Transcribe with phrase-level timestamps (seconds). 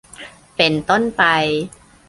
[0.55, 1.23] เป็นต้นไป